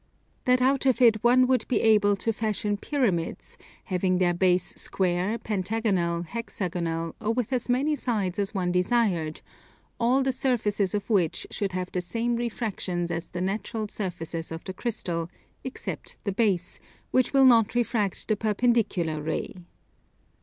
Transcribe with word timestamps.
That 0.45 0.63
out 0.63 0.87
of 0.87 0.99
it 0.99 1.23
one 1.23 1.45
would 1.45 1.67
be 1.67 1.79
able 1.81 2.15
to 2.15 2.33
fashion 2.33 2.75
pyramids, 2.75 3.55
having 3.83 4.17
their 4.17 4.33
base 4.33 4.73
square, 4.75 5.37
pentagonal, 5.37 6.23
hexagonal, 6.23 7.15
or 7.21 7.33
with 7.35 7.53
as 7.53 7.69
many 7.69 7.95
sides 7.95 8.39
as 8.39 8.51
one 8.51 8.71
desired, 8.71 9.41
all 9.99 10.23
the 10.23 10.31
surfaces 10.31 10.95
of 10.95 11.11
which 11.11 11.45
should 11.51 11.73
have 11.73 11.91
the 11.91 12.01
same 12.01 12.35
refractions 12.35 13.11
as 13.11 13.29
the 13.29 13.41
natural 13.41 13.87
surfaces 13.87 14.51
of 14.51 14.63
the 14.63 14.73
crystal, 14.73 15.29
except 15.63 16.17
the 16.23 16.31
base, 16.31 16.79
which 17.11 17.31
will 17.31 17.45
not 17.45 17.75
refract 17.75 18.27
the 18.27 18.35
perpendicular 18.35 19.21
ray. 19.21 19.53